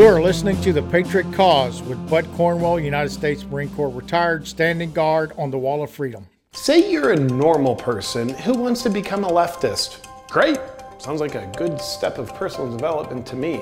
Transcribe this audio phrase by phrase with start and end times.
[0.00, 4.48] You are listening to The Patriot Cause with Bud Cornwell, United States Marine Corps retired,
[4.48, 6.26] standing guard on the Wall of Freedom.
[6.52, 10.06] Say you're a normal person who wants to become a leftist.
[10.30, 10.58] Great!
[10.96, 13.60] Sounds like a good step of personal development to me.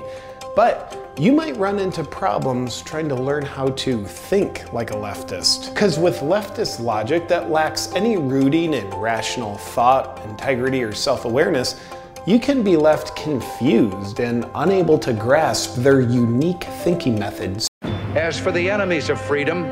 [0.55, 5.75] But you might run into problems trying to learn how to think like a leftist.
[5.75, 11.81] Because with leftist logic that lacks any rooting in rational thought, integrity, or self awareness,
[12.29, 17.67] you can be left confused and unable to grasp their unique thinking methods.
[18.15, 19.63] As for the enemies of freedom,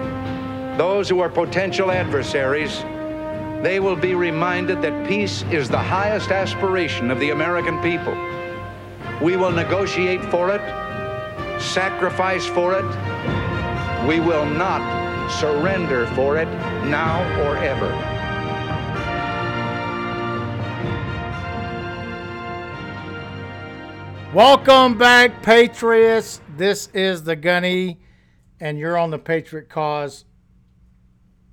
[0.78, 2.80] those who are potential adversaries,
[3.62, 8.14] they will be reminded that peace is the highest aspiration of the American people.
[9.20, 10.62] We will negotiate for it,
[11.60, 14.06] sacrifice for it.
[14.08, 16.48] We will not surrender for it
[16.88, 18.15] now or ever.
[24.36, 26.42] Welcome back, Patriots.
[26.58, 27.98] This is the Gunny,
[28.60, 30.26] and you're on the Patriot Cause.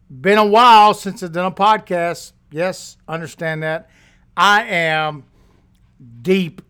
[0.09, 2.34] Been a while since I've done a podcast.
[2.52, 3.90] Yes, understand that.
[4.36, 5.23] I am
[6.22, 6.62] deep,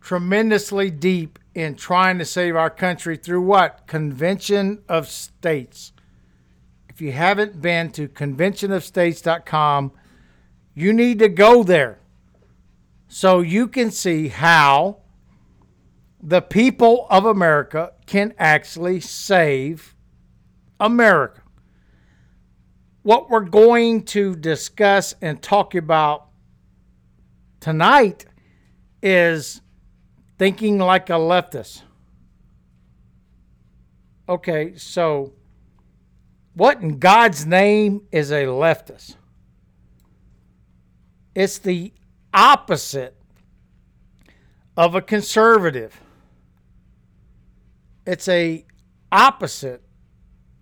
[0.00, 3.86] tremendously deep in trying to save our country through what?
[3.86, 5.92] Convention of States.
[6.88, 9.92] If you haven't been to conventionofstates.com,
[10.74, 11.98] you need to go there
[13.08, 15.01] so you can see how
[16.22, 19.96] the people of America can actually save
[20.78, 21.42] America.
[23.02, 26.28] What we're going to discuss and talk about
[27.58, 28.24] tonight
[29.02, 29.60] is
[30.38, 31.82] thinking like a leftist.
[34.28, 35.32] Okay, so
[36.54, 39.16] what in God's name is a leftist?
[41.34, 41.92] It's the
[42.32, 43.16] opposite
[44.76, 46.00] of a conservative.
[48.06, 48.64] It's a
[49.10, 49.82] opposite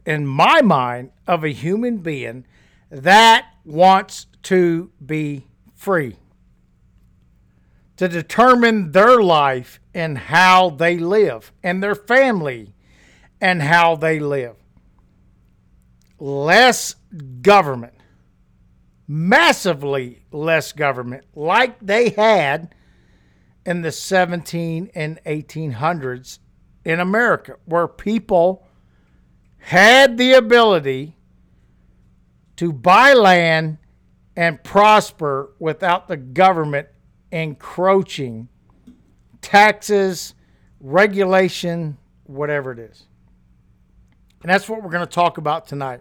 [0.04, 2.44] in my mind of a human being
[2.90, 6.16] that wants to be free
[7.96, 12.74] to determine their life and how they live and their family
[13.40, 14.56] and how they live.
[16.18, 16.96] Less
[17.42, 17.94] government,
[19.06, 22.74] massively less government, like they had
[23.64, 26.38] in the 17 and 1800s
[26.84, 28.66] in America, where people
[29.58, 31.16] had the ability
[32.56, 33.78] to buy land
[34.36, 36.88] and prosper without the government
[37.30, 38.48] encroaching
[39.40, 40.34] taxes,
[40.80, 43.06] regulation, whatever it is.
[44.42, 46.00] And that's what we're going to talk about tonight.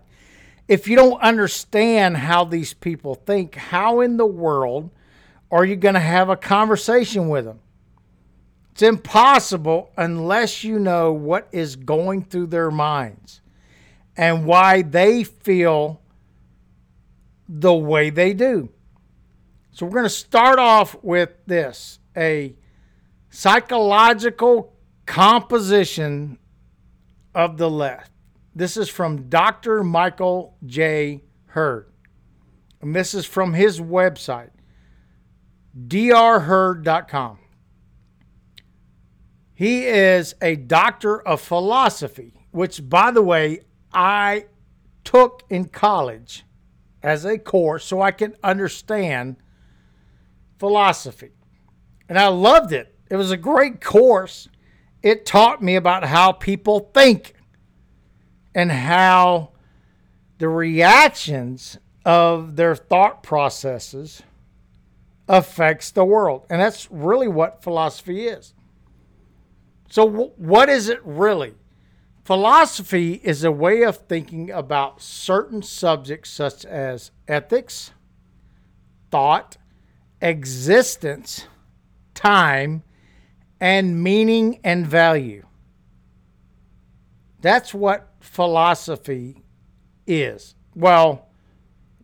[0.67, 4.89] If you don't understand how these people think, how in the world
[5.51, 7.59] are you going to have a conversation with them?
[8.79, 13.41] It's impossible unless you know what is going through their minds
[14.15, 15.99] and why they feel
[17.49, 18.69] the way they do.
[19.73, 22.55] So we're going to start off with this a
[23.29, 24.73] psychological
[25.05, 26.39] composition
[27.35, 28.13] of the left.
[28.55, 29.83] This is from Dr.
[29.83, 31.25] Michael J.
[31.47, 31.91] Hurd.
[32.79, 34.51] And this is from his website,
[35.77, 37.39] drhurd.com.
[39.59, 43.59] He is a doctor of philosophy, which, by the way,
[43.91, 44.45] I
[45.03, 46.45] took in college
[47.03, 49.35] as a course so I can understand
[50.59, 51.31] philosophy.
[52.07, 52.95] And I loved it.
[53.11, 54.47] It was a great course.
[55.03, 57.33] It taught me about how people think
[58.55, 59.51] and how
[60.37, 64.23] the reactions of their thought processes
[65.27, 66.45] affects the world.
[66.49, 68.53] And that's really what philosophy is.
[69.89, 71.55] So w- what is it really?
[72.23, 77.91] Philosophy is a way of thinking about certain subjects such as ethics,
[79.09, 79.57] thought,
[80.21, 81.47] existence,
[82.13, 82.83] time,
[83.59, 85.45] and meaning and value.
[87.41, 89.43] That's what philosophy
[90.05, 90.53] is.
[90.75, 91.29] Well,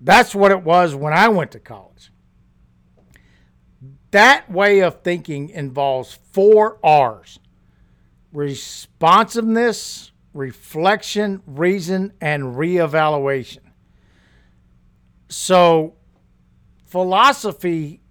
[0.01, 2.11] that's what it was when I went to college.
[4.11, 7.39] That way of thinking involves four R's
[8.35, 13.59] responsiveness, reflection, reason, and reevaluation.
[15.29, 15.95] So,
[16.85, 18.01] philosophy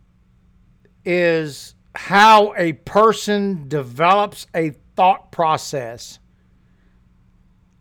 [1.05, 6.19] is how a person develops a thought process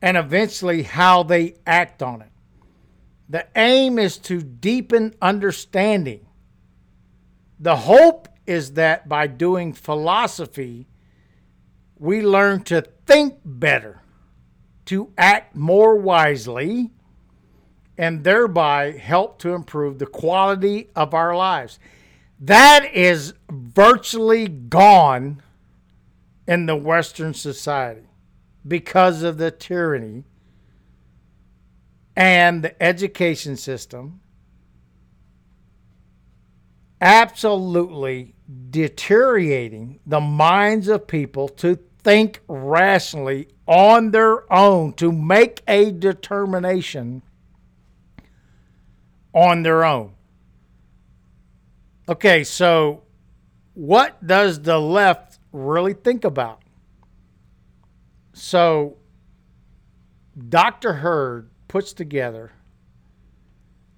[0.01, 2.30] and eventually how they act on it.
[3.30, 6.28] The aim is to deepen understanding.
[7.57, 10.88] The hope is that by doing philosophy,
[12.04, 14.02] we learn to think better,
[14.84, 16.92] to act more wisely,
[17.98, 21.80] and thereby help to improve the quality of our lives.
[22.42, 25.42] That is virtually gone
[26.46, 28.10] in the Western society
[28.68, 30.26] because of the tyranny
[32.18, 34.20] and the education system
[37.00, 38.36] absolutely
[38.70, 47.22] deteriorating the minds of people to think rationally on their own, to make a determination
[49.34, 50.14] on their own.
[52.08, 53.04] Okay, so
[53.74, 56.62] what does the left really think about?
[58.34, 58.98] So,
[60.50, 60.94] Dr.
[60.94, 62.52] Hurd puts together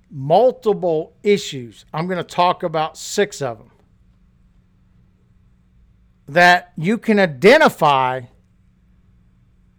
[0.09, 1.85] multiple issues.
[1.93, 3.71] I'm going to talk about six of them
[6.27, 8.21] that you can identify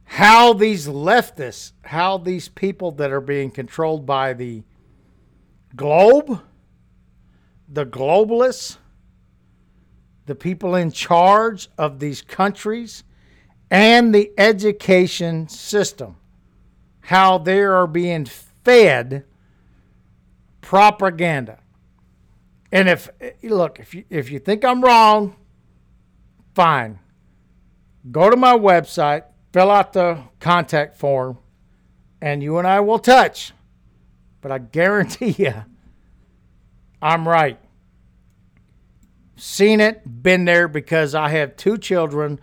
[0.04, 4.62] how these leftists, how these people that are being controlled by the
[5.75, 6.40] globe,
[7.69, 8.76] the globalists,
[10.26, 13.04] the people in charge of these countries,
[13.70, 16.16] and the education system,
[17.00, 19.25] how they are being fed
[20.60, 21.58] propaganda.
[22.72, 23.08] And if
[23.43, 25.37] look, if you if you think I'm wrong,
[26.56, 26.99] fine.
[28.11, 31.38] Go to my website, fill out the contact form,
[32.20, 33.53] and you and I will touch.
[34.41, 35.53] But I guarantee you,
[37.03, 37.61] I'm right.
[39.37, 42.41] Seen it, been there because I have two children.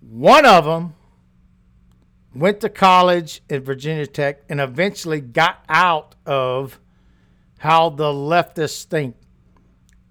[0.00, 0.94] One of them
[2.34, 6.78] went to college at Virginia Tech and eventually got out of
[7.60, 9.16] how the leftists think.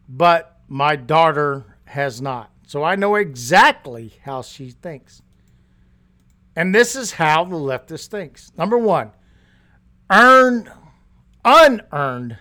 [0.10, 2.52] But my daughter has not.
[2.68, 5.22] So I know exactly how she thinks.
[6.56, 8.52] And this is how the leftist thinks.
[8.58, 9.12] Number one,
[10.12, 10.70] earned,
[11.46, 12.38] unearned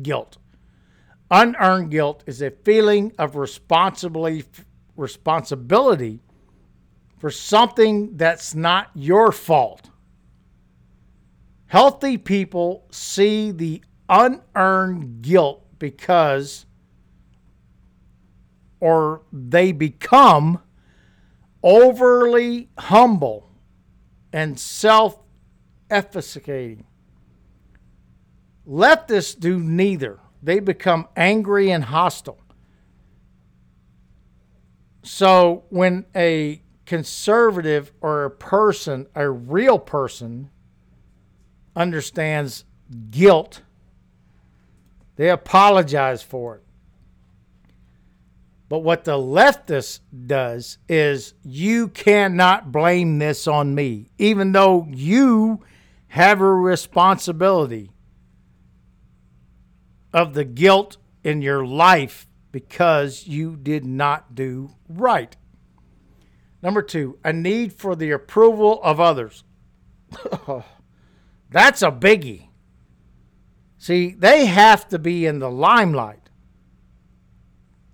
[0.00, 0.38] guilt.
[1.30, 4.44] Unearned guilt is a feeling of responsibly,
[4.96, 6.20] responsibility
[7.18, 9.90] for something that's not your fault.
[11.66, 16.65] Healthy people see the unearned guilt because
[18.86, 20.62] or they become
[21.60, 23.50] overly humble
[24.32, 25.18] and self
[25.90, 26.86] efficating.
[28.64, 30.20] Leftists do neither.
[30.40, 32.38] They become angry and hostile.
[35.02, 40.50] So when a conservative or a person, a real person,
[41.74, 42.64] understands
[43.10, 43.62] guilt,
[45.16, 46.65] they apologize for it.
[48.68, 55.64] But what the leftist does is you cannot blame this on me, even though you
[56.08, 57.92] have a responsibility
[60.12, 65.36] of the guilt in your life because you did not do right.
[66.62, 69.44] Number two, a need for the approval of others.
[71.50, 72.48] That's a biggie.
[73.78, 76.25] See, they have to be in the limelight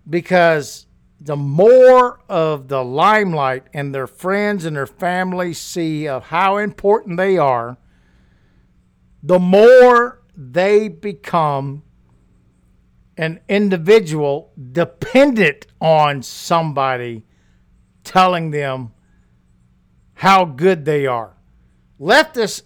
[0.09, 0.87] because
[1.21, 7.17] the more of the limelight and their friends and their family see of how important
[7.17, 7.77] they are,
[9.23, 11.83] the more they become
[13.17, 17.25] an individual dependent on somebody
[18.03, 18.93] telling them
[20.15, 21.37] how good they are.
[22.01, 22.63] Leftist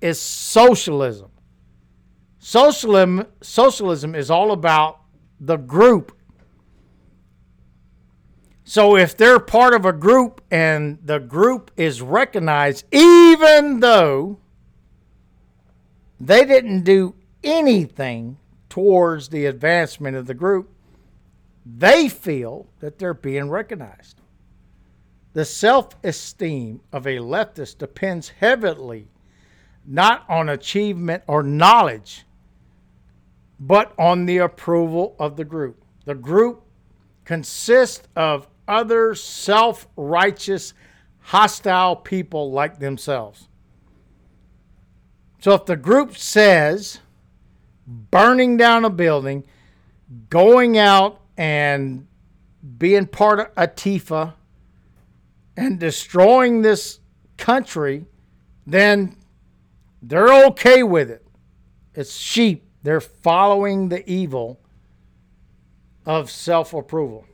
[0.00, 1.30] is socialism.
[2.38, 5.00] Socialism socialism is all about
[5.38, 6.16] the group
[8.64, 14.38] so if they're part of a group and the group is recognized, even though
[16.20, 18.36] they didn't do anything
[18.68, 20.70] towards the advancement of the group,
[21.64, 24.20] they feel that they're being recognized.
[25.32, 29.08] The self esteem of a leftist depends heavily
[29.86, 32.24] not on achievement or knowledge,
[33.58, 35.82] but on the approval of the group.
[36.04, 36.62] The group
[37.30, 40.74] consists of other self righteous,
[41.20, 43.46] hostile people like themselves.
[45.38, 46.98] So if the group says
[47.86, 49.44] burning down a building,
[50.28, 52.08] going out and
[52.78, 54.34] being part of Antifa
[55.56, 56.98] and destroying this
[57.36, 58.06] country,
[58.66, 59.14] then
[60.02, 61.24] they're okay with it.
[61.94, 62.64] It's sheep.
[62.82, 64.58] They're following the evil
[66.06, 67.26] of self approval.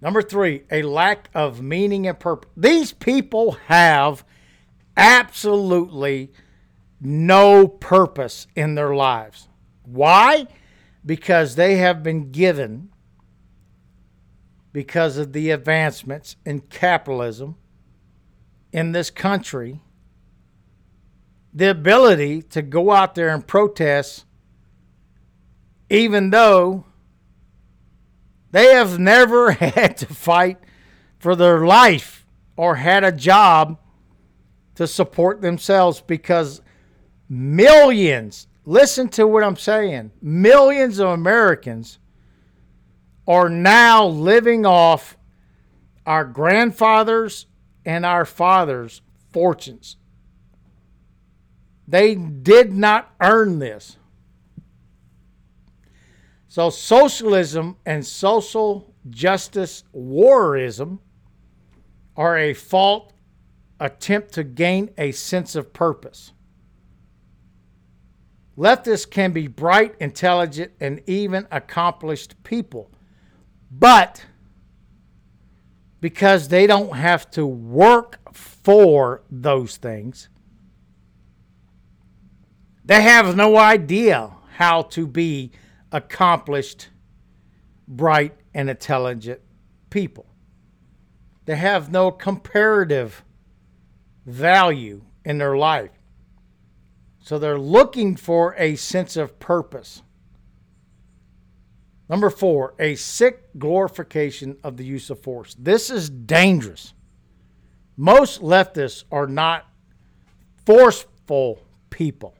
[0.00, 2.50] Number three, a lack of meaning and purpose.
[2.56, 4.24] These people have
[4.96, 6.30] absolutely
[7.00, 9.48] no purpose in their lives.
[9.84, 10.46] Why?
[11.04, 12.90] Because they have been given,
[14.72, 17.56] because of the advancements in capitalism
[18.72, 19.80] in this country,
[21.52, 24.24] the ability to go out there and protest,
[25.88, 26.84] even though
[28.54, 30.58] they have never had to fight
[31.18, 32.24] for their life
[32.56, 33.80] or had a job
[34.76, 36.62] to support themselves because
[37.28, 41.98] millions, listen to what I'm saying, millions of Americans
[43.26, 45.16] are now living off
[46.06, 47.46] our grandfathers
[47.84, 49.96] and our fathers' fortunes.
[51.88, 53.96] They did not earn this.
[56.54, 61.00] So, socialism and social justice warrism
[62.16, 63.12] are a fault
[63.80, 66.30] attempt to gain a sense of purpose.
[68.56, 72.88] Leftists can be bright, intelligent, and even accomplished people,
[73.68, 74.24] but
[76.00, 80.28] because they don't have to work for those things,
[82.84, 85.50] they have no idea how to be
[85.94, 86.88] accomplished,
[87.86, 89.40] bright, and intelligent
[89.90, 90.26] people.
[91.46, 93.22] They have no comparative
[94.26, 95.92] value in their life.
[97.20, 100.02] So they're looking for a sense of purpose.
[102.08, 105.54] Number four, a sick glorification of the use of force.
[105.58, 106.92] This is dangerous.
[107.96, 109.66] Most leftists are not
[110.66, 112.33] forceful people.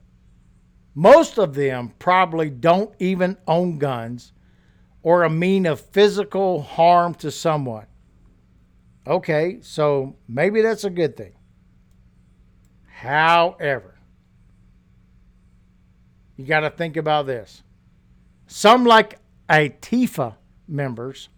[0.94, 4.32] Most of them probably don't even own guns
[5.02, 7.86] or a mean of physical harm to someone.
[9.06, 11.34] Okay, so maybe that's a good thing.
[12.86, 13.98] However,
[16.36, 17.62] you got to think about this.
[18.46, 20.36] Some, like Antifa
[20.66, 21.28] members,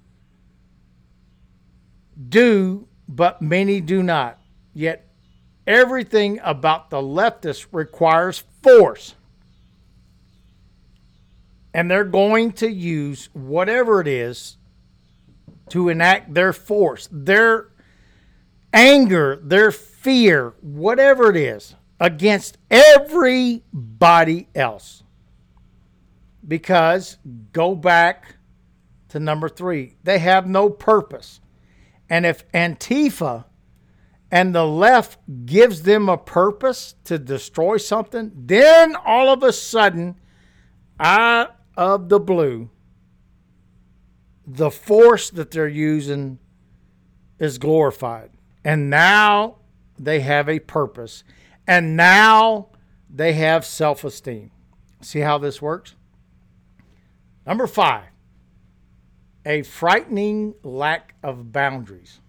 [2.29, 4.39] do, but many do not.
[4.73, 5.09] Yet
[5.67, 9.15] everything about the leftists requires force.
[11.77, 14.57] And they're going to use whatever it is
[15.69, 17.69] to enact their force, their
[18.73, 25.03] anger, their fear, whatever it is, against everybody else.
[26.49, 27.19] Because
[27.53, 28.37] go back
[29.11, 31.43] to number three, they have no purpose.
[32.09, 33.45] And if Antifa
[34.31, 40.19] and the left gives them a purpose to destroy something, then all of a sudden,
[40.99, 42.71] out of the blue,
[44.47, 46.39] the force that they're using
[47.39, 48.31] is glorified.
[48.65, 49.57] And now
[49.99, 51.25] they have a purpose.
[51.67, 52.69] And now
[53.09, 54.51] they have self esteem.
[55.01, 55.95] See how this works?
[57.47, 58.07] Number five,
[59.45, 62.21] a frightening lack of boundaries.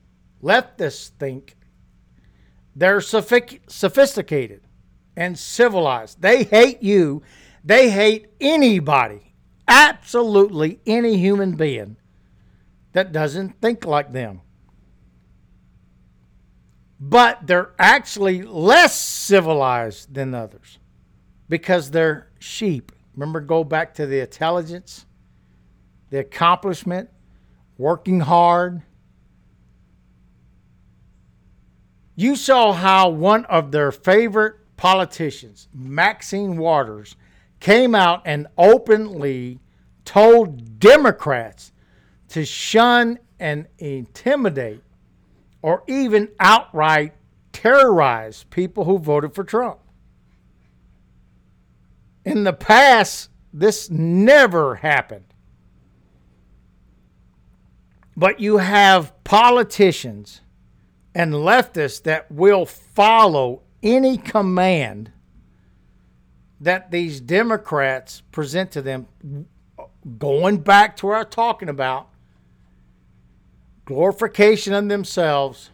[0.43, 1.55] Leftists think
[2.75, 4.61] they're sophisticated
[5.15, 6.21] and civilized.
[6.21, 7.23] They hate you.
[7.63, 9.26] They hate anybody,
[9.67, 11.97] absolutely any human being
[12.93, 14.41] that doesn't think like them
[16.99, 20.79] but they're actually less civilized than others
[21.47, 22.91] because they're sheep.
[23.15, 25.05] Remember, go back to the intelligence,
[26.09, 27.09] the accomplishment,
[27.77, 28.81] working hard.
[32.15, 37.15] You saw how one of their favorite politicians, Maxine Waters,
[37.59, 39.59] came out and openly
[40.05, 41.71] told Democrats
[42.29, 44.81] to shun and intimidate
[45.61, 47.13] or even outright
[47.51, 49.79] terrorize people who voted for Trump.
[52.23, 55.25] In the past, this never happened.
[58.15, 60.41] But you have politicians
[61.15, 65.11] and leftists that will follow any command
[66.61, 69.07] that these Democrats present to them,
[70.17, 72.09] going back to what I'm talking about
[73.87, 75.69] glorification of themselves,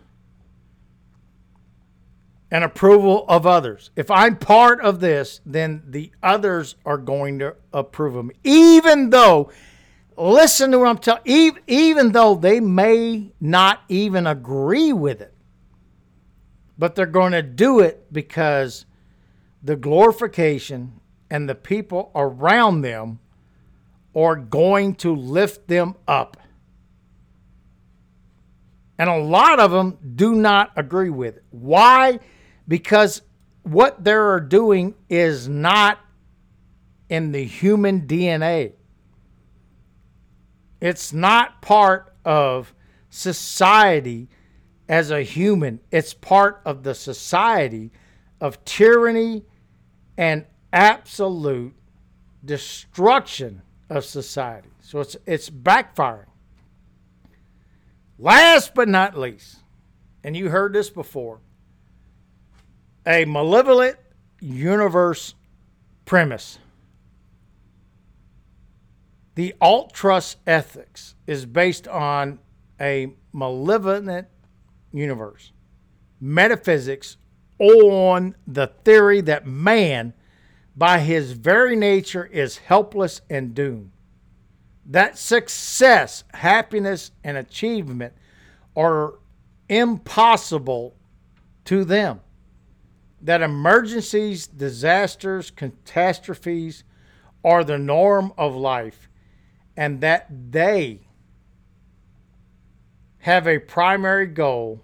[2.51, 3.89] and approval of others.
[3.95, 8.35] If I'm part of this, then the others are going to approve of me.
[8.43, 9.51] Even though,
[10.15, 15.33] listen to what I'm telling even, even though they may not even agree with it,
[16.77, 18.85] but they're going to do it because
[19.63, 23.20] the glorification and the people around them
[24.15, 26.38] are going to lift them up.
[29.00, 31.43] And a lot of them do not agree with it.
[31.50, 32.20] Why?
[32.67, 33.22] Because
[33.63, 36.00] what they're doing is not
[37.10, 38.74] in the human DNA.
[40.79, 42.74] It's not part of
[43.10, 44.29] society
[44.89, 47.91] as a human, it's part of the society
[48.41, 49.46] of tyranny
[50.17, 51.74] and absolute
[52.43, 54.70] destruction of society.
[54.82, 56.27] So it's it's backfiring.
[58.20, 59.58] Last but not least,
[60.24, 61.39] and you heard this before,
[63.05, 63.98] a malevolent
[64.39, 65.36] universe
[66.05, 66.60] premise.
[69.36, 72.39] The altruist ethics is based on
[72.79, 74.27] a malevolent
[74.91, 75.51] universe,
[76.22, 77.17] metaphysics
[77.60, 80.13] on the theory that man,
[80.75, 83.91] by his very nature, is helpless and doomed.
[84.86, 88.13] That success, happiness, and achievement
[88.75, 89.19] are
[89.69, 90.95] impossible
[91.65, 92.19] to them.
[93.22, 96.83] That emergencies, disasters, catastrophes
[97.43, 99.10] are the norm of life,
[99.77, 101.07] and that they
[103.19, 104.81] have a primary goal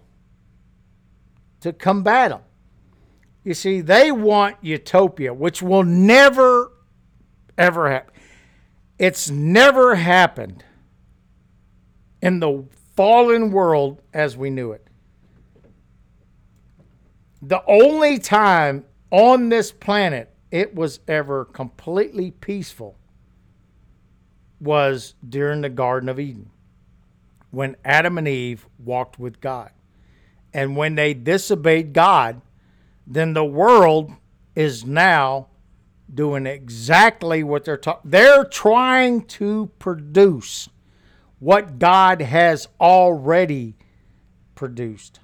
[1.59, 2.41] to combat them.
[3.43, 6.71] You see, they want utopia, which will never,
[7.57, 8.13] ever happen.
[8.97, 10.63] It's never happened
[12.21, 12.65] in the
[12.95, 14.85] fallen world as we knew it.
[17.41, 22.97] The only time on this planet it was ever completely peaceful
[24.59, 26.49] was during the Garden of Eden
[27.51, 29.71] when Adam and Eve walked with God.
[30.53, 32.41] And when they disobeyed God,
[33.09, 34.13] then the world
[34.55, 35.47] is now
[36.13, 37.81] doing exactly what they're.
[38.05, 40.69] They're trying to produce
[41.39, 43.75] what God has already
[44.53, 45.19] produced.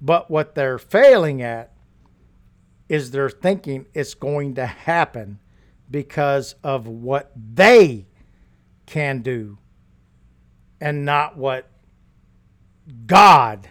[0.00, 1.72] But what they're failing at
[2.88, 5.40] is they're thinking it's going to happen
[5.90, 8.06] because of what they
[8.86, 9.58] can do
[10.80, 11.70] and not what
[13.06, 13.66] God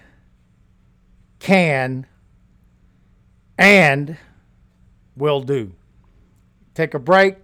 [1.38, 2.08] can
[3.58, 4.18] and
[5.16, 5.74] will do.
[6.74, 7.38] Take a break.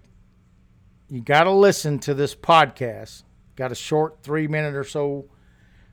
[1.10, 3.24] You got to listen to this podcast.
[3.56, 5.26] Got a short three minute or so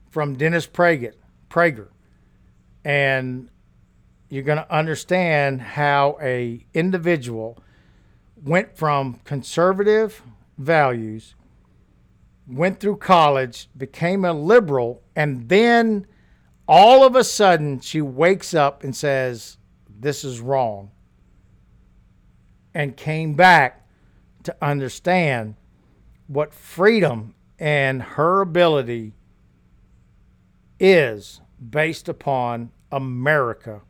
[0.09, 1.13] from Dennis Prager.
[1.49, 1.89] Prager.
[2.83, 3.49] And
[4.29, 7.57] you're going to understand how a individual
[8.43, 10.21] went from conservative
[10.57, 11.35] values
[12.47, 16.07] went through college, became a liberal, and then
[16.67, 19.57] all of a sudden she wakes up and says,
[19.99, 20.91] This is wrong.
[22.73, 23.87] And came back
[24.43, 25.55] to understand
[26.27, 29.13] what freedom and her ability
[30.79, 33.81] is based upon America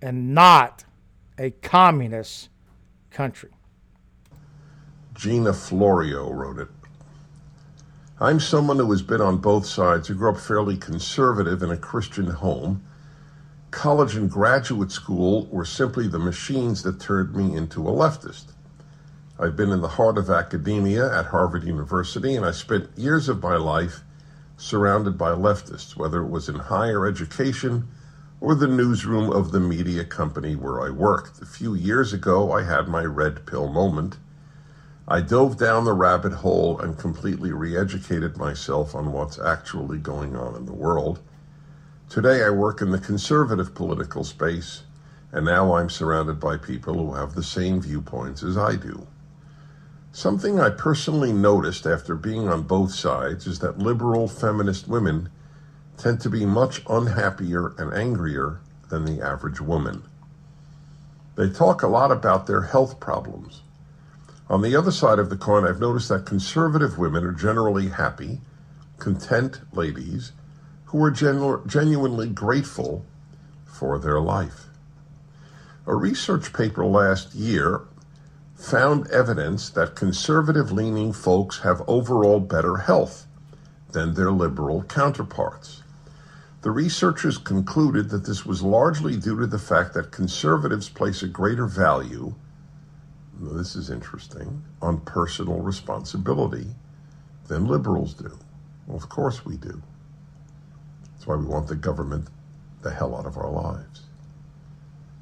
[0.00, 0.84] and not
[1.38, 2.48] a communist
[3.10, 3.50] country.
[5.14, 6.68] Gina Florio wrote it.
[8.20, 11.76] I'm someone who has been on both sides, who grew up fairly conservative in a
[11.76, 12.82] Christian home.
[13.76, 18.54] College and graduate school were simply the machines that turned me into a leftist.
[19.38, 23.42] I've been in the heart of academia at Harvard University, and I spent years of
[23.42, 24.00] my life
[24.56, 27.86] surrounded by leftists, whether it was in higher education
[28.40, 31.42] or the newsroom of the media company where I worked.
[31.42, 34.16] A few years ago, I had my red pill moment.
[35.06, 40.34] I dove down the rabbit hole and completely re educated myself on what's actually going
[40.34, 41.20] on in the world.
[42.08, 44.84] Today, I work in the conservative political space,
[45.32, 49.06] and now I'm surrounded by people who have the same viewpoints as I do.
[50.12, 55.28] Something I personally noticed after being on both sides is that liberal feminist women
[55.98, 60.04] tend to be much unhappier and angrier than the average woman.
[61.36, 63.62] They talk a lot about their health problems
[64.48, 68.40] on the other side of the coin, I've noticed that conservative women are generally happy,
[68.98, 70.32] content ladies
[70.86, 73.04] who are genu- genuinely grateful
[73.64, 74.66] for their life.
[75.86, 77.82] A research paper last year
[78.54, 83.26] found evidence that conservative leaning folks have overall better health
[83.92, 85.82] than their liberal counterparts.
[86.62, 91.28] The researchers concluded that this was largely due to the fact that conservatives place a
[91.28, 92.34] greater value
[93.40, 96.68] this is interesting, on personal responsibility
[97.48, 98.38] than liberals do.
[98.86, 99.82] Well, of course we do.
[101.26, 102.28] That's why we want the government
[102.82, 104.02] the hell out of our lives.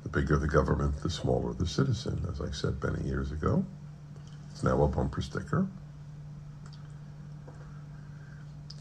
[0.03, 3.65] The bigger the government, the smaller the citizen, as I said many years ago.
[4.51, 5.67] It's now a bumper sticker.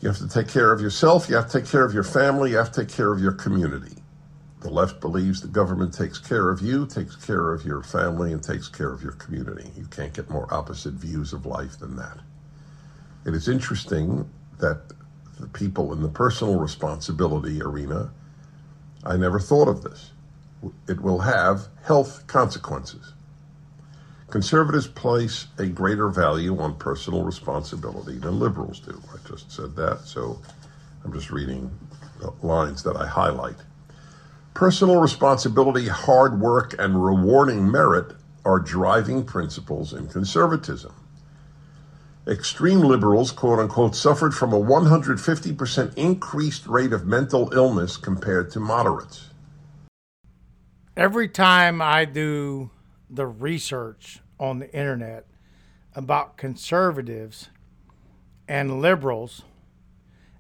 [0.02, 2.52] You have to take care of yourself, you have to take care of your family,
[2.52, 3.96] you have to take care of your community.
[4.60, 8.44] The left believes the government takes care of you, takes care of your family, and
[8.44, 9.72] takes care of your community.
[9.78, 12.18] You can't get more opposite views of life than that.
[13.26, 14.92] It is interesting that
[15.40, 18.12] the people in the personal responsibility arena,
[19.04, 20.12] I never thought of this.
[20.88, 23.14] It will have health consequences.
[24.30, 29.02] Conservatives place a greater value on personal responsibility than liberals do.
[29.14, 30.42] I just said that, so
[31.04, 31.70] I'm just reading
[32.20, 33.58] the lines that I highlight.
[34.54, 38.16] Personal responsibility, hard work, and rewarding merit
[38.46, 40.94] are driving principles in conservatism.
[42.26, 48.60] Extreme liberals, quote unquote, suffered from a 150% increased rate of mental illness compared to
[48.60, 49.30] moderates.
[50.96, 52.70] Every time I do
[53.10, 55.26] the research on the internet
[55.96, 57.50] about conservatives
[58.48, 59.42] and liberals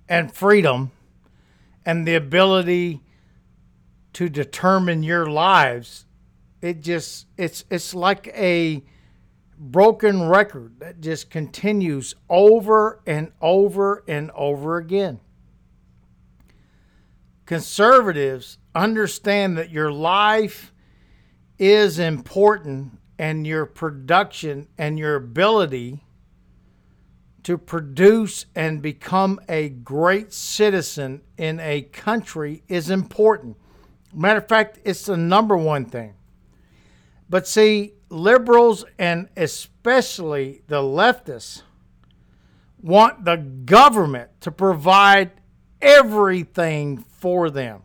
[0.08, 0.92] and freedom
[1.86, 3.02] and the ability
[4.14, 6.06] to determine your lives
[6.64, 8.84] it just it's it's like a
[9.72, 15.20] broken record that just continues over and over and over again
[17.46, 20.74] conservatives understand that your life
[21.60, 26.04] is important and your production and your ability
[27.44, 33.58] to produce and become a great citizen in a country is important.
[34.14, 36.16] Matter of fact, it's the number one thing.
[37.30, 41.64] But see, liberals and especially the leftists
[42.82, 45.32] want the government to provide
[45.82, 47.82] everything for them.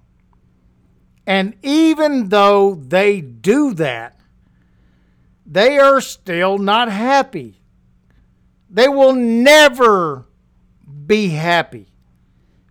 [1.26, 4.18] And even though they do that,
[5.44, 7.60] they are still not happy.
[8.70, 10.26] They will never
[11.06, 11.88] be happy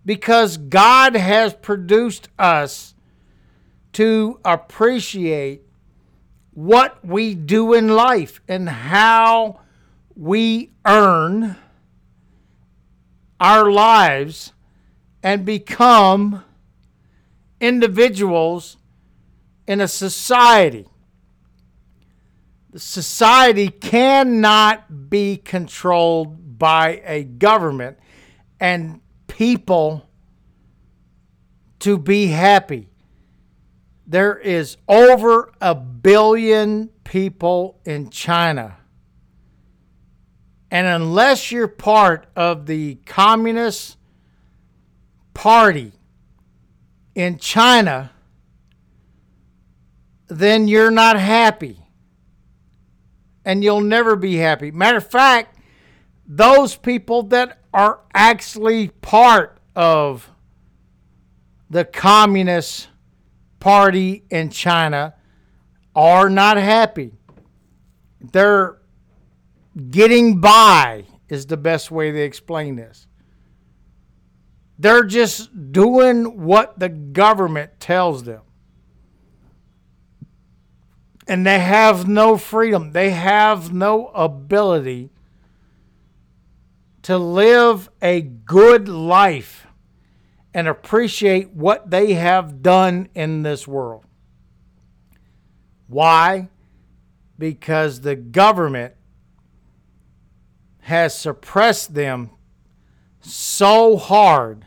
[0.04, 2.94] because God has produced us
[3.94, 5.62] to appreciate
[6.58, 9.60] what we do in life and how
[10.16, 11.54] we earn
[13.38, 14.52] our lives
[15.22, 16.42] and become
[17.60, 18.76] individuals
[19.68, 20.88] in a society.
[22.72, 27.98] The society cannot be controlled by a government
[28.58, 30.10] and people
[31.78, 32.88] to be happy.
[34.10, 38.78] There is over a billion people in China.
[40.70, 43.98] And unless you're part of the Communist
[45.34, 45.92] Party
[47.14, 48.10] in China,
[50.28, 51.78] then you're not happy.
[53.44, 54.70] And you'll never be happy.
[54.70, 55.58] Matter of fact,
[56.26, 60.30] those people that are actually part of
[61.68, 62.87] the Communist
[63.60, 65.14] Party in China
[65.94, 67.12] are not happy.
[68.20, 68.78] They're
[69.90, 73.06] getting by, is the best way they explain this.
[74.78, 78.42] They're just doing what the government tells them.
[81.26, 82.92] And they have no freedom.
[82.92, 85.10] They have no ability
[87.02, 89.67] to live a good life
[90.54, 94.04] and appreciate what they have done in this world.
[95.86, 96.48] Why?
[97.38, 98.94] Because the government
[100.80, 102.30] has suppressed them
[103.20, 104.64] so hard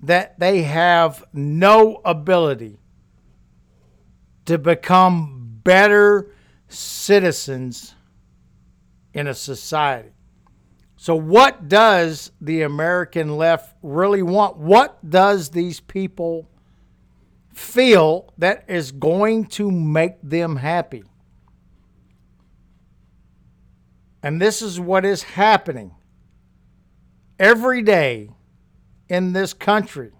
[0.00, 2.78] that they have no ability
[4.44, 6.32] to become better
[6.68, 7.94] citizens
[9.12, 10.15] in a society.
[11.06, 14.56] So, what does the American left really want?
[14.56, 16.50] What does these people
[17.54, 21.04] feel that is going to make them happy?
[24.20, 25.94] And this is what is happening
[27.38, 28.30] every day
[29.08, 30.10] in this country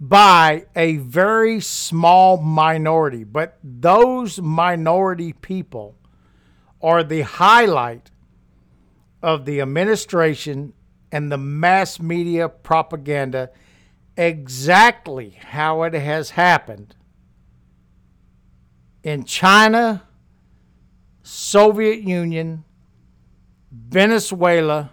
[0.00, 3.24] by a very small minority.
[3.24, 5.94] But those minority people
[6.80, 8.10] are the highlight
[9.22, 10.72] of the administration
[11.10, 13.50] and the mass media propaganda
[14.16, 16.94] exactly how it has happened
[19.02, 20.02] in China,
[21.22, 22.64] Soviet Union,
[23.70, 24.90] Venezuela,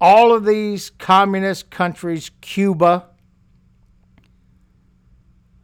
[0.00, 3.06] all of these communist countries, Cuba.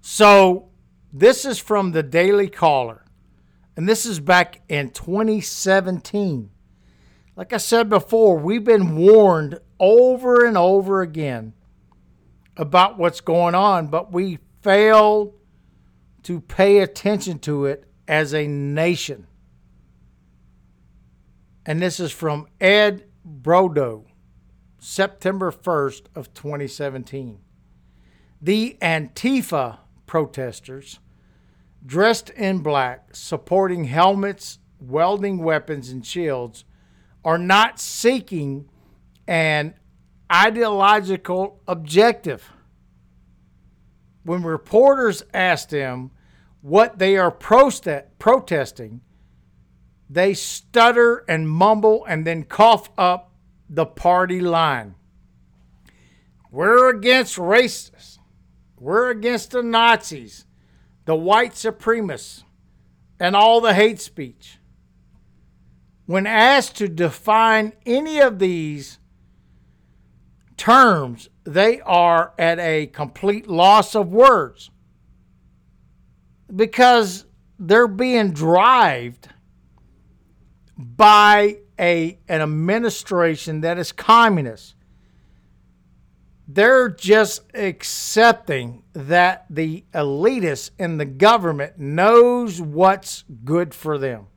[0.01, 0.69] So,
[1.13, 3.05] this is from the Daily Caller,
[3.77, 6.51] and this is back in 2017.
[7.37, 11.53] Like I said before, we've been warned over and over again
[12.57, 15.35] about what's going on, but we fail
[16.23, 19.27] to pay attention to it as a nation.
[21.67, 24.07] And this is from Ed Brodow,
[24.79, 27.39] September 1st of 2017.
[28.41, 31.01] The Antifa protesters
[31.85, 36.65] dressed in black, supporting helmets, welding weapons and shields
[37.27, 38.71] are not seeking
[39.27, 39.75] an
[40.33, 42.53] ideological objective.
[44.23, 46.13] When reporters asked them
[46.61, 49.01] what they are protesting,
[50.09, 53.33] they stutter and mumble and then cough up
[53.69, 54.95] the party line.
[56.53, 58.19] We're against racists.
[58.79, 60.47] We're against the Nazis,
[61.07, 62.45] the white supremacists,
[63.19, 64.59] and all the hate speech.
[66.07, 68.99] When asked to define any of these
[70.57, 74.71] terms, they are at a complete loss of words
[76.55, 77.25] because
[77.59, 79.29] they're being drived
[80.79, 84.75] by a an administration that is communist.
[86.49, 94.29] They're just accepting that the elitists in the government knows what's good for them.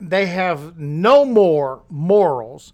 [0.00, 2.72] They have no more morals,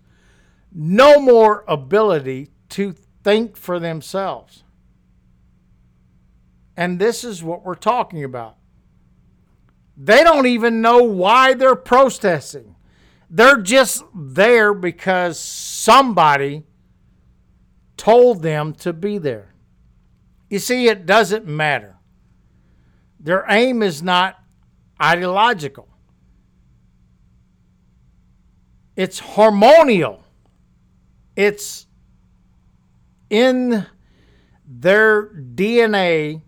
[0.73, 4.65] no more ability to think for themselves.
[6.77, 8.57] And this is what we're talking about.
[9.97, 12.75] They don't even know why they're protesting.
[13.31, 16.65] They're just there because somebody
[17.97, 19.55] told them to be there.
[20.51, 21.97] You see, it doesn't matter.
[23.19, 24.39] Their aim is not
[25.01, 25.89] ideological,
[28.97, 30.25] it's harmonial.
[31.37, 31.87] It's
[33.29, 33.87] in
[34.67, 36.43] their DNA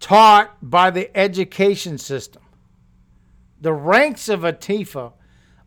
[0.00, 2.42] taught by the education system.
[3.60, 5.12] The ranks of Antifa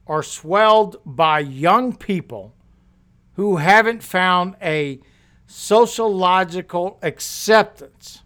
[0.08, 2.54] are swelled by young people
[3.36, 5.00] who haven't found a
[5.46, 8.24] sociological acceptance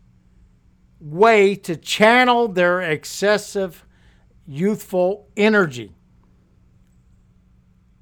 [1.00, 3.86] way to channel their excessive
[4.48, 5.97] youthful energy.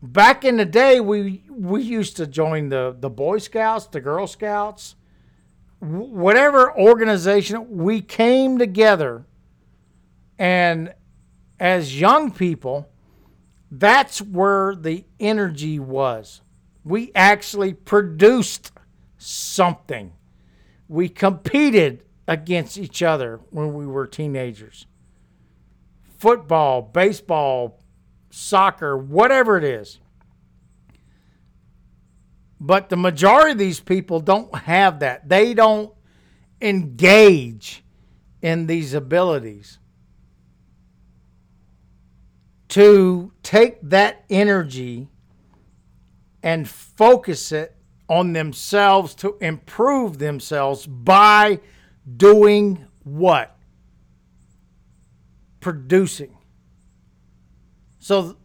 [0.05, 4.27] Back in the day, we we used to join the the Boy Scouts, the Girl
[4.27, 4.95] Scouts,
[5.79, 7.77] whatever organization.
[7.77, 9.25] We came together,
[10.37, 10.93] and
[11.59, 12.87] as young people,
[13.71, 16.41] that's where the energy was.
[16.83, 18.71] We actually produced
[19.17, 20.13] something.
[20.87, 24.85] We competed against each other when we were teenagers.
[26.19, 27.79] Football, baseball,
[28.35, 29.99] soccer, whatever it is.
[32.59, 35.29] But the majority of these people don't have that.
[35.29, 35.93] They don't
[36.61, 37.83] engage
[38.41, 39.79] in these abilities
[42.69, 45.07] to take that energy
[46.43, 47.75] and focus it
[48.09, 51.59] on themselves to improve themselves by
[52.17, 53.55] doing what?
[55.61, 56.34] Producing.
[58.05, 58.37] So,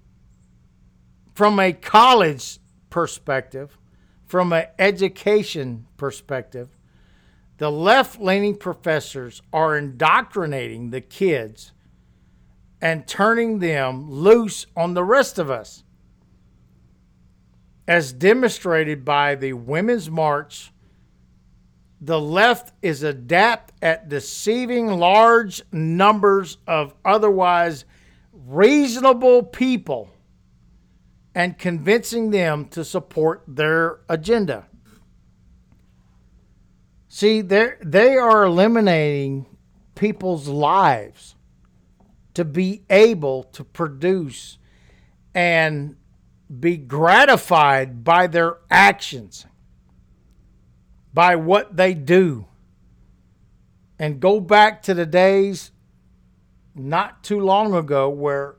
[1.34, 3.76] from a college perspective,
[4.24, 6.70] from an education perspective,
[7.58, 11.72] the left leaning professors are indoctrinating the kids
[12.80, 15.84] and turning them loose on the rest of us.
[17.86, 20.72] As demonstrated by the Women's March,
[22.00, 27.84] the left is adept at deceiving large numbers of otherwise
[28.46, 30.10] reasonable people
[31.34, 34.66] and convincing them to support their agenda.
[37.08, 39.46] See, they they are eliminating
[39.94, 41.34] people's lives
[42.34, 44.58] to be able to produce
[45.34, 45.96] and
[46.58, 49.46] be gratified by their actions,
[51.12, 52.46] by what they do.
[53.98, 55.72] And go back to the days
[56.74, 58.56] not too long ago where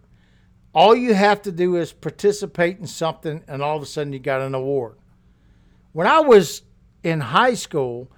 [0.74, 4.20] all you have to do is participate in something and all of a sudden you
[4.20, 4.98] got an award.
[5.92, 6.62] When I was
[7.04, 8.12] in high school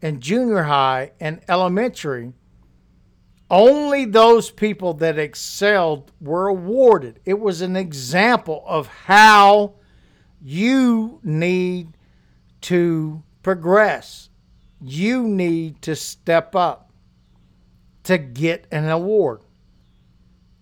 [0.00, 2.32] and junior high and elementary,
[3.50, 7.20] only those people that excelled were awarded.
[7.24, 9.74] It was an example of how
[10.40, 11.96] you need
[12.62, 14.28] to progress.
[14.80, 16.87] You need to step up
[18.08, 19.42] to get an award.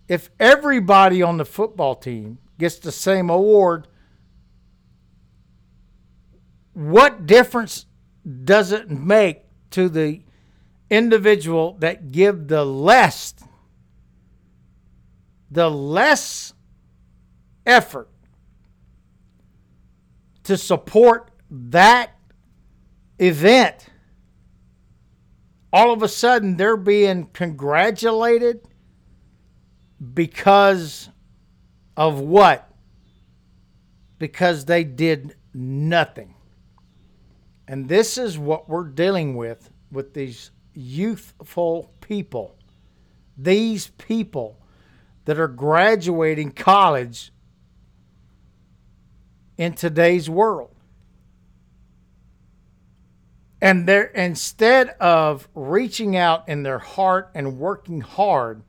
[0.09, 3.87] If everybody on the football team gets the same award,
[6.73, 7.87] what difference
[8.45, 10.23] does it make to the
[10.91, 13.33] individual that give the less
[15.49, 16.53] the less
[17.65, 18.09] effort
[20.43, 22.11] to support that
[23.21, 23.87] event
[25.77, 28.67] all of a sudden they're being congratulated
[30.15, 31.11] because
[31.99, 32.71] of what?
[34.19, 36.35] Because they did nothing.
[37.69, 42.57] And this is what we're dealing with with these youthful people.
[43.37, 44.59] These people
[45.27, 47.33] that are graduating college
[49.59, 50.75] in today's world.
[53.61, 58.63] And they're instead of reaching out in their heart and working hard,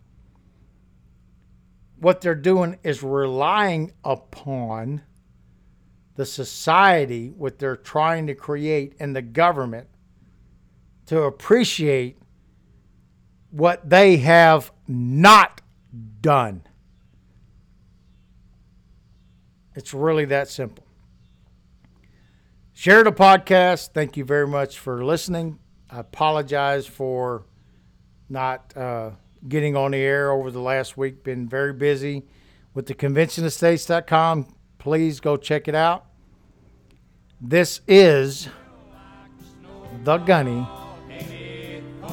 [2.00, 5.02] what they're doing is relying upon
[6.16, 9.88] the society what they're trying to create and the government
[11.06, 12.18] to appreciate
[13.52, 15.62] what they have not
[16.22, 16.64] done.
[19.76, 20.87] It's really that simple.
[22.78, 23.90] Share the podcast.
[23.96, 25.58] Thank you very much for listening.
[25.90, 27.48] I apologize for
[28.30, 29.14] not uh,
[29.48, 31.24] getting on the air over the last week.
[31.24, 32.28] Been very busy
[32.76, 34.54] with the conventionofstates.com.
[34.78, 36.06] Please go check it out.
[37.42, 38.48] This is
[40.04, 40.68] The Gunny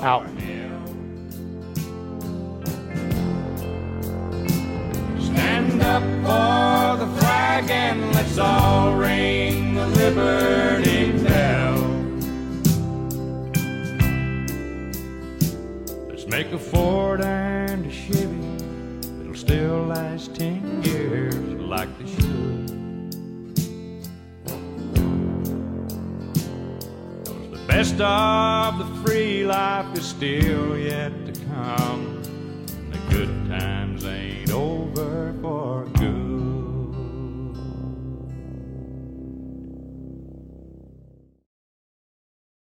[0.01, 0.27] out.
[5.21, 6.84] Stand up
[7.55, 11.77] flag and let's all ring the liberty bell.
[16.09, 19.21] Let's make a Ford and a Chevy.
[19.21, 22.65] It'll still last ten years like they should.
[27.53, 32.21] the best of the free life is still yet to come.
[32.69, 35.85] And the good times ain't over for